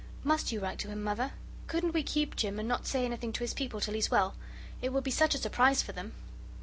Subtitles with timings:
[0.23, 1.33] Must you write to him, Mother?
[1.67, 4.33] Couldn't we keep Jim, and not say anything to his people till he's well?
[4.81, 6.13] It would be such a surprise for them."